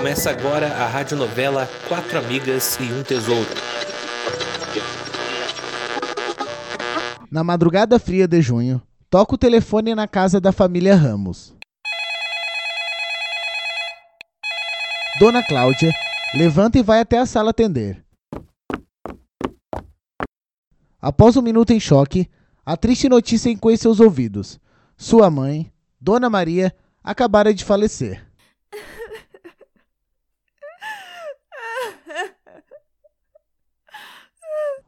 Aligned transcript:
Começa 0.00 0.30
agora 0.30 0.68
a 0.68 0.86
radionovela 0.86 1.68
Quatro 1.86 2.18
Amigas 2.18 2.78
e 2.80 2.84
um 2.84 3.02
Tesouro. 3.02 3.50
Na 7.30 7.44
madrugada 7.44 7.98
fria 7.98 8.26
de 8.26 8.40
junho, 8.40 8.80
toca 9.10 9.34
o 9.34 9.38
telefone 9.38 9.94
na 9.94 10.08
casa 10.08 10.40
da 10.40 10.52
família 10.52 10.96
Ramos. 10.96 11.54
Dona 15.18 15.42
Cláudia 15.42 15.92
levanta 16.32 16.78
e 16.78 16.82
vai 16.82 17.00
até 17.00 17.18
a 17.18 17.26
sala 17.26 17.50
atender. 17.50 18.02
Após 20.98 21.36
um 21.36 21.42
minuto 21.42 21.74
em 21.74 21.78
choque, 21.78 22.26
a 22.64 22.74
triste 22.74 23.06
notícia 23.06 23.50
encoe 23.50 23.76
seus 23.76 24.00
ouvidos. 24.00 24.58
Sua 24.96 25.30
mãe, 25.30 25.70
Dona 26.00 26.30
Maria, 26.30 26.74
acabara 27.04 27.52
de 27.52 27.66
falecer. 27.66 28.29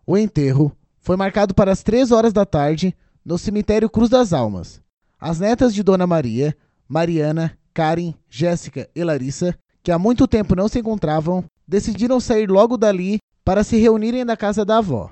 O 0.06 0.16
enterro 0.16 0.76
foi 1.00 1.16
marcado 1.16 1.54
para 1.54 1.72
as 1.72 1.82
três 1.82 2.10
horas 2.10 2.32
da 2.32 2.44
tarde 2.44 2.94
no 3.24 3.38
cemitério 3.38 3.90
Cruz 3.90 4.08
das 4.08 4.32
Almas. 4.32 4.80
As 5.18 5.38
netas 5.38 5.72
de 5.74 5.82
Dona 5.82 6.06
Maria, 6.06 6.56
Mariana, 6.88 7.56
Karen, 7.72 8.14
Jéssica 8.28 8.88
e 8.94 9.04
Larissa, 9.04 9.56
que 9.82 9.92
há 9.92 9.98
muito 9.98 10.26
tempo 10.26 10.54
não 10.54 10.68
se 10.68 10.78
encontravam, 10.78 11.44
decidiram 11.66 12.20
sair 12.20 12.50
logo 12.50 12.76
dali 12.76 13.18
para 13.44 13.64
se 13.64 13.76
reunirem 13.76 14.24
na 14.24 14.36
casa 14.36 14.64
da 14.64 14.78
avó 14.78 15.10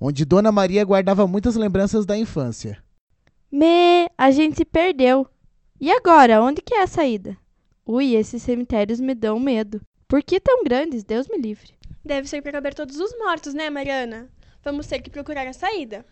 onde 0.00 0.24
Dona 0.24 0.52
Maria 0.52 0.84
guardava 0.84 1.26
muitas 1.26 1.56
lembranças 1.56 2.06
da 2.06 2.16
infância. 2.16 2.82
Me, 3.50 4.08
a 4.16 4.30
gente 4.30 4.56
se 4.56 4.64
perdeu. 4.64 5.26
E 5.80 5.90
agora, 5.90 6.42
onde 6.42 6.62
que 6.62 6.74
é 6.74 6.82
a 6.82 6.86
saída? 6.86 7.36
Ui, 7.86 8.14
esses 8.14 8.42
cemitérios 8.42 9.00
me 9.00 9.14
dão 9.14 9.40
medo. 9.40 9.80
Por 10.06 10.22
que 10.22 10.40
tão 10.40 10.62
grandes? 10.62 11.04
Deus 11.04 11.28
me 11.28 11.38
livre. 11.38 11.72
Deve 12.08 12.26
ser 12.26 12.42
para 12.42 12.52
caber 12.52 12.74
todos 12.74 12.96
os 12.98 13.16
mortos, 13.18 13.54
né, 13.54 13.70
Mariana? 13.70 14.28
Vamos 14.64 14.86
ter 14.86 15.00
que 15.00 15.10
procurar 15.10 15.46
a 15.46 15.52
saída. 15.52 16.04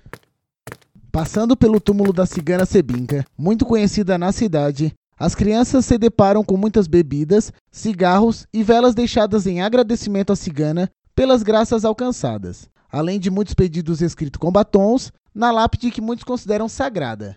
Passando 1.10 1.56
pelo 1.56 1.80
túmulo 1.80 2.12
da 2.12 2.26
cigana 2.26 2.66
Sebinca, 2.66 3.24
muito 3.36 3.64
conhecida 3.64 4.18
na 4.18 4.30
cidade, 4.30 4.92
as 5.18 5.34
crianças 5.34 5.86
se 5.86 5.96
deparam 5.96 6.44
com 6.44 6.56
muitas 6.56 6.86
bebidas, 6.86 7.50
cigarros 7.72 8.46
e 8.52 8.62
velas 8.62 8.94
deixadas 8.94 9.46
em 9.46 9.62
agradecimento 9.62 10.32
à 10.32 10.36
cigana 10.36 10.90
pelas 11.14 11.42
graças 11.42 11.82
alcançadas 11.82 12.68
além 12.96 13.18
de 13.18 13.30
muitos 13.30 13.52
pedidos 13.52 14.00
escritos 14.00 14.38
com 14.38 14.50
batons, 14.50 15.12
na 15.34 15.50
lápide 15.50 15.90
que 15.90 16.00
muitos 16.00 16.24
consideram 16.24 16.68
sagrada. 16.68 17.36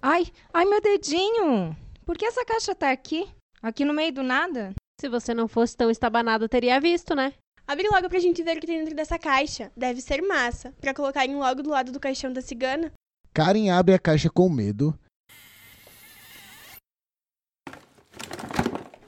Ai, 0.00 0.26
ai 0.52 0.64
meu 0.64 0.80
dedinho! 0.80 1.76
Por 2.06 2.16
que 2.16 2.24
essa 2.24 2.44
caixa 2.44 2.74
tá 2.74 2.90
aqui? 2.90 3.28
Aqui 3.62 3.84
no 3.84 3.92
meio 3.92 4.12
do 4.12 4.22
nada? 4.22 4.72
Se 5.00 5.08
você 5.08 5.34
não 5.34 5.46
fosse 5.46 5.76
tão 5.76 5.90
estabanado, 5.90 6.48
teria 6.48 6.80
visto, 6.80 7.14
né? 7.14 7.34
Abre 7.66 7.88
logo 7.88 8.08
pra 8.08 8.18
gente 8.18 8.42
ver 8.42 8.56
o 8.56 8.60
que 8.60 8.66
tem 8.66 8.78
dentro 8.78 8.94
dessa 8.94 9.18
caixa. 9.18 9.70
Deve 9.76 10.00
ser 10.00 10.20
massa. 10.22 10.74
Pra 10.80 10.94
colocarem 10.94 11.36
logo 11.36 11.62
do 11.62 11.70
lado 11.70 11.92
do 11.92 12.00
caixão 12.00 12.32
da 12.32 12.42
cigana. 12.42 12.92
Karen 13.32 13.70
abre 13.70 13.94
a 13.94 13.98
caixa 13.98 14.28
com 14.28 14.48
medo. 14.48 14.98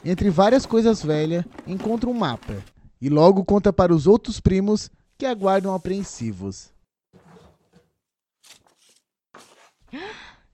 Entre 0.05 0.29
várias 0.31 0.67
coisas 0.67 1.03
velhas, 1.03 1.45
encontra 1.67 2.09
um 2.09 2.15
mapa. 2.15 2.63
E 3.01 3.09
logo 3.09 3.45
conta 3.45 3.73
para 3.73 3.95
os 3.95 4.07
outros 4.07 4.39
primos 4.41 4.91
que 5.19 5.27
aguardam 5.27 5.75
apreensivos. 5.75 6.73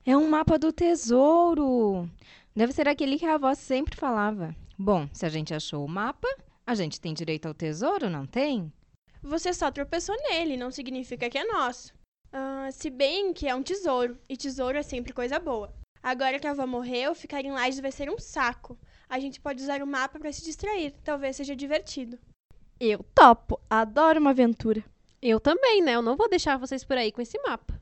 É 0.05 0.17
um 0.17 0.29
mapa 0.29 0.57
do 0.57 0.71
tesouro. 0.71 2.09
Deve 2.55 2.73
ser 2.73 2.87
aquele 2.87 3.17
que 3.17 3.25
a 3.25 3.35
avó 3.35 3.53
sempre 3.53 3.95
falava. 3.95 4.55
Bom, 4.77 5.07
se 5.13 5.25
a 5.25 5.29
gente 5.29 5.53
achou 5.53 5.85
o 5.85 5.89
mapa, 5.89 6.27
a 6.65 6.75
gente 6.75 6.99
tem 6.99 7.13
direito 7.13 7.47
ao 7.47 7.53
tesouro, 7.53 8.09
não 8.09 8.25
tem? 8.25 8.71
Você 9.21 9.53
só 9.53 9.69
tropeçou 9.71 10.15
nele, 10.29 10.57
não 10.57 10.71
significa 10.71 11.29
que 11.29 11.37
é 11.37 11.43
nosso. 11.43 11.93
Uh, 12.33 12.71
se 12.71 12.89
bem 12.89 13.33
que 13.33 13.47
é 13.47 13.53
um 13.53 13.61
tesouro, 13.61 14.17
e 14.27 14.37
tesouro 14.37 14.77
é 14.77 14.83
sempre 14.83 15.13
coisa 15.13 15.39
boa. 15.39 15.73
Agora 16.01 16.39
que 16.39 16.47
a 16.47 16.51
avó 16.51 16.65
morreu, 16.65 17.13
ficar 17.13 17.43
em 17.43 17.51
laje 17.51 17.81
vai 17.81 17.91
ser 17.91 18.09
um 18.09 18.17
saco. 18.17 18.77
A 19.07 19.19
gente 19.19 19.39
pode 19.39 19.61
usar 19.61 19.81
o 19.81 19.87
mapa 19.87 20.19
para 20.19 20.31
se 20.31 20.43
distrair, 20.43 20.93
talvez 21.03 21.35
seja 21.35 21.55
divertido. 21.55 22.17
Eu 22.79 23.03
topo, 23.13 23.59
adoro 23.69 24.19
uma 24.19 24.31
aventura. 24.31 24.83
Eu 25.21 25.39
também, 25.39 25.83
né? 25.83 25.93
Eu 25.93 26.01
não 26.01 26.15
vou 26.15 26.27
deixar 26.27 26.57
vocês 26.57 26.83
por 26.83 26.97
aí 26.97 27.11
com 27.11 27.21
esse 27.21 27.37
mapa. 27.43 27.79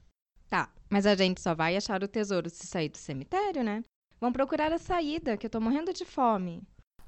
Tá, 0.50 0.70
mas 0.90 1.06
a 1.06 1.16
gente 1.16 1.40
só 1.40 1.56
vai 1.56 1.78
achar 1.78 2.04
o 2.04 2.08
tesouro 2.08 2.50
se 2.50 2.68
sair 2.68 2.90
do 2.90 2.98
cemitério, 2.98 3.64
né? 3.64 3.84
Vamos 4.20 4.34
procurar 4.34 4.74
a 4.74 4.78
saída, 4.78 5.38
que 5.38 5.46
eu 5.46 5.50
tô 5.50 5.62
morrendo 5.62 5.94
de 5.94 6.04
fome. 6.04 6.62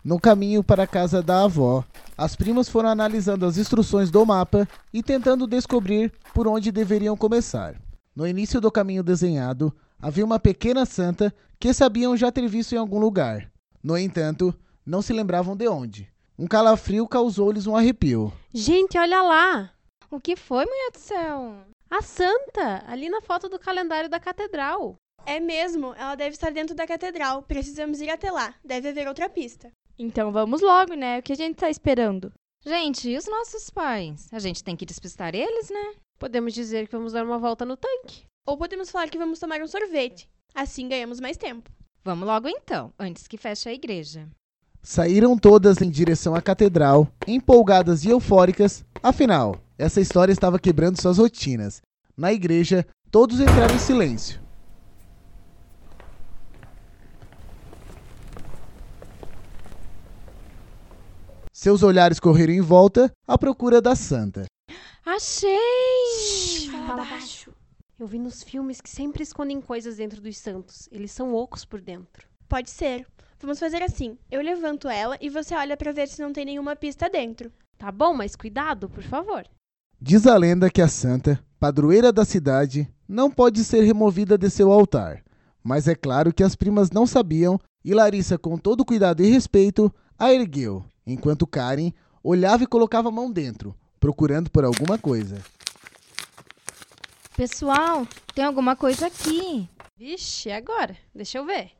No 0.04 0.20
caminho 0.20 0.64
para 0.64 0.84
a 0.84 0.88
casa 0.88 1.22
da 1.22 1.44
avó, 1.44 1.86
as 2.18 2.36
primas 2.36 2.68
foram 2.68 2.90
analisando 2.90 3.46
as 3.46 3.58
instruções 3.58 4.10
do 4.10 4.26
mapa 4.26 4.68
e 4.92 5.04
tentando 5.04 5.46
descobrir 5.46 6.12
por 6.34 6.48
onde 6.48 6.72
deveriam 6.72 7.16
começar. 7.16 7.76
No 8.16 8.28
início 8.28 8.60
do 8.60 8.72
caminho 8.72 9.04
desenhado, 9.04 9.72
havia 10.02 10.26
uma 10.26 10.40
pequena 10.40 10.88
santa 10.88 11.32
que 11.60 11.72
sabiam 11.72 12.18
já 12.18 12.32
ter 12.32 12.48
visto 12.48 12.74
em 12.74 12.80
algum 12.80 13.00
lugar. 13.00 13.52
No 13.84 13.96
entanto, 13.96 14.54
não 14.84 15.04
se 15.04 15.14
lembravam 15.14 15.56
de 15.56 15.68
onde. 15.68 16.10
Um 16.38 16.48
calafrio 16.48 17.08
causou-lhes 17.08 17.68
um 17.68 17.76
arrepio. 17.76 18.34
Gente, 18.52 18.98
olha 18.98 19.22
lá! 19.22 19.72
O 20.10 20.20
que 20.20 20.36
foi, 20.36 20.66
mulher 20.66 20.92
do 20.92 21.00
céu? 21.00 21.56
A 21.92 22.02
santa, 22.02 22.84
ali 22.88 23.08
na 23.08 23.22
foto 23.22 23.48
do 23.48 23.60
calendário 23.60 24.10
da 24.10 24.20
catedral. 24.20 24.96
É 25.26 25.40
mesmo, 25.40 25.94
ela 25.94 26.16
deve 26.16 26.32
estar 26.32 26.52
dentro 26.52 26.76
da 26.76 26.88
catedral. 26.88 27.44
Precisamos 27.44 28.02
ir 28.02 28.10
até 28.10 28.32
lá. 28.32 28.56
Deve 28.66 28.90
haver 28.90 29.08
outra 29.08 29.30
pista. 29.30 29.72
Então 30.02 30.32
vamos 30.32 30.62
logo, 30.62 30.96
né? 30.96 31.20
O 31.20 31.22
que 31.22 31.32
a 31.32 31.36
gente 31.36 31.54
está 31.54 31.70
esperando? 31.70 32.34
Gente, 32.66 33.08
e 33.08 33.16
os 33.16 33.28
nossos 33.28 33.70
pais? 33.70 34.28
A 34.32 34.40
gente 34.40 34.64
tem 34.64 34.76
que 34.76 34.84
despistar 34.84 35.36
eles, 35.36 35.70
né? 35.70 35.94
Podemos 36.18 36.56
dizer 36.56 36.88
que 36.88 36.96
vamos 36.96 37.14
dar 37.14 37.24
uma 37.24 37.38
volta 37.38 37.64
no 37.66 37.78
tanque. 37.78 38.24
Ou 38.48 38.58
podemos 38.58 38.90
falar 38.90 39.10
que 39.10 39.18
vamos 39.20 39.38
tomar 39.38 39.62
um 39.62 39.68
sorvete. 39.68 40.28
Assim 40.56 40.90
ganhamos 40.90 41.20
mais 41.20 41.38
tempo. 41.38 41.70
Vamos 42.04 42.28
logo 42.28 42.48
então, 42.50 42.92
antes 42.98 43.28
que 43.28 43.38
feche 43.38 43.70
a 43.70 43.74
igreja. 43.74 44.28
Saíram 44.82 45.38
todas 45.38 45.84
em 45.84 45.90
direção 45.92 46.34
à 46.34 46.42
catedral, 46.42 47.08
empolgadas 47.28 48.04
e 48.04 48.10
eufóricas, 48.10 48.84
afinal, 49.04 49.56
essa 49.78 50.02
história 50.02 50.34
estava 50.34 50.58
quebrando 50.58 51.00
suas 51.00 51.20
rotinas. 51.20 51.80
Na 52.18 52.34
igreja, 52.34 52.88
todos 53.12 53.40
entraram 53.40 53.76
em 53.76 53.80
silêncio. 53.80 54.42
Seus 61.62 61.84
olhares 61.84 62.20
correram 62.20 62.54
em 62.54 62.60
volta 62.60 63.14
à 63.28 63.38
procura 63.38 63.80
da 63.80 63.96
santa. 63.96 64.46
Achei! 65.06 65.60
fala 66.88 67.06
baixo. 67.06 67.54
Eu 68.00 68.08
vi 68.08 68.18
nos 68.18 68.42
filmes 68.42 68.82
que 68.82 68.90
sempre 68.90 69.22
escondem 69.22 69.62
coisas 69.62 69.98
dentro 69.98 70.20
dos 70.20 70.40
santos. 70.40 70.90
Eles 70.92 71.12
são 71.12 71.36
ocos 71.36 71.64
por 71.64 71.80
dentro. 71.80 72.28
Pode 72.50 72.72
ser. 72.72 73.06
Vamos 73.40 73.60
fazer 73.60 73.84
assim: 73.84 74.18
eu 74.32 74.42
levanto 74.42 74.90
ela 74.90 75.16
e 75.22 75.30
você 75.30 75.54
olha 75.54 75.78
para 75.78 75.92
ver 75.92 76.08
se 76.08 76.20
não 76.20 76.34
tem 76.34 76.46
nenhuma 76.46 76.76
pista 76.76 77.08
dentro. 77.08 77.52
Tá 77.78 77.92
bom, 77.92 78.12
mas 78.12 78.36
cuidado, 78.36 78.90
por 78.90 79.04
favor. 79.04 79.46
Diz 80.02 80.26
a 80.26 80.36
lenda 80.36 80.68
que 80.68 80.82
a 80.82 80.88
santa, 80.88 81.40
padroeira 81.60 82.12
da 82.12 82.26
cidade, 82.26 82.92
não 83.08 83.30
pode 83.30 83.64
ser 83.64 83.84
removida 83.84 84.36
de 84.36 84.50
seu 84.50 84.72
altar. 84.72 85.24
Mas 85.64 85.88
é 85.88 85.94
claro 85.94 86.34
que 86.34 86.42
as 86.42 86.56
primas 86.56 86.90
não 86.90 87.06
sabiam 87.06 87.60
e 87.86 87.94
Larissa, 87.94 88.36
com 88.36 88.58
todo 88.58 88.84
cuidado 88.84 89.22
e 89.22 89.30
respeito, 89.30 89.94
a 90.18 90.34
ergueu, 90.34 90.84
enquanto 91.06 91.48
Karen 91.48 91.92
olhava 92.24 92.64
e 92.64 92.68
colocava 92.68 93.10
a 93.10 93.12
mão 93.12 93.32
dentro, 93.32 93.76
procurando 94.00 94.50
por 94.50 94.64
alguma 94.64 94.98
coisa. 94.98 95.42
Pessoal, 97.36 98.08
tem 98.36 98.44
alguma 98.44 98.76
coisa 98.76 99.08
aqui. 99.08 99.68
Vixe, 99.98 100.52
agora? 100.52 100.98
Deixa 101.14 101.38
eu 101.38 101.46
ver. 101.46 101.72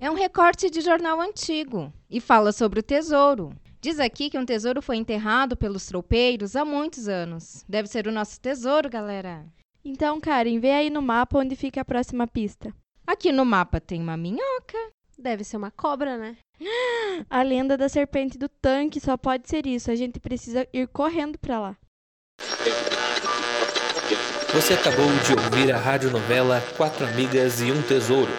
É 0.00 0.10
um 0.10 0.14
recorte 0.14 0.70
de 0.70 0.80
jornal 0.80 1.20
antigo 1.20 1.92
e 2.08 2.20
fala 2.20 2.52
sobre 2.52 2.80
o 2.80 2.82
tesouro. 2.82 3.50
Diz 3.80 3.98
aqui 4.00 4.30
que 4.30 4.38
um 4.38 4.44
tesouro 4.44 4.80
foi 4.80 4.96
enterrado 4.96 5.56
pelos 5.56 5.86
tropeiros 5.86 6.56
há 6.56 6.64
muitos 6.64 7.08
anos. 7.08 7.64
Deve 7.68 7.88
ser 7.88 8.06
o 8.06 8.12
nosso 8.12 8.40
tesouro, 8.40 8.88
galera. 8.88 9.44
Então, 9.84 10.20
Karen, 10.20 10.58
vê 10.58 10.72
aí 10.72 10.90
no 10.90 11.00
mapa 11.02 11.38
onde 11.38 11.56
fica 11.56 11.80
a 11.80 11.84
próxima 11.84 12.26
pista. 12.26 12.74
Aqui 13.06 13.32
no 13.32 13.44
mapa 13.44 13.80
tem 13.80 14.00
uma 14.00 14.16
minhoca. 14.16 14.78
Deve 15.18 15.44
ser 15.44 15.56
uma 15.56 15.70
cobra, 15.70 16.16
né? 16.16 16.36
A 17.28 17.42
lenda 17.42 17.76
da 17.76 17.88
serpente 17.88 18.38
do 18.38 18.48
tanque 18.48 19.00
só 19.00 19.16
pode 19.16 19.48
ser 19.48 19.66
isso. 19.66 19.90
A 19.90 19.96
gente 19.96 20.20
precisa 20.20 20.66
ir 20.72 20.88
correndo 20.88 21.38
para 21.38 21.58
lá. 21.58 21.76
Você 24.54 24.74
acabou 24.74 25.06
de 25.06 25.32
ouvir 25.32 25.72
a 25.72 25.78
radionovela 25.78 26.62
Quatro 26.76 27.06
Amigas 27.06 27.60
e 27.60 27.70
um 27.70 27.82
Tesouro 27.82 28.32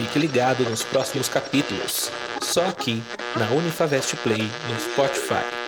Fique 0.00 0.18
ligado 0.18 0.64
nos 0.64 0.82
próximos 0.82 1.28
capítulos, 1.28 2.10
só 2.40 2.66
aqui 2.66 3.02
na 3.36 3.50
Unifavest 3.50 4.16
Play 4.16 4.42
no 4.68 4.80
Spotify. 4.80 5.59